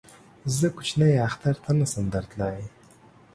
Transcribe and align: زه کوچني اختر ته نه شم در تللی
زه 0.57 0.67
کوچني 0.77 1.11
اختر 1.27 1.55
ته 1.63 1.71
نه 1.79 1.85
شم 1.91 2.05
در 2.13 2.25
تللی 2.31 2.63